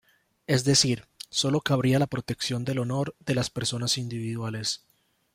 Es 0.47 0.63
decir, 0.63 1.05
sólo 1.29 1.61
cabría 1.61 1.99
la 1.99 2.07
protección 2.07 2.65
del 2.65 2.79
honor 2.79 3.15
de 3.23 3.35
las 3.35 3.51
personas 3.51 3.99
individuales. 3.99 4.81